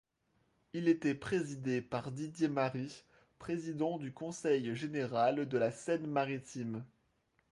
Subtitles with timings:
[0.73, 3.03] Il était présidé par Didier Marie,
[3.37, 6.83] président du conseil général de la Seine-Maritime.